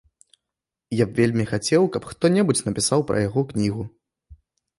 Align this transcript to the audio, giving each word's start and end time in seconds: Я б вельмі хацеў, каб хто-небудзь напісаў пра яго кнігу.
Я 1.01 1.05
б 1.09 1.13
вельмі 1.19 1.45
хацеў, 1.51 1.83
каб 1.97 2.03
хто-небудзь 2.13 2.65
напісаў 2.69 3.05
пра 3.11 3.21
яго 3.27 3.45
кнігу. 3.53 3.87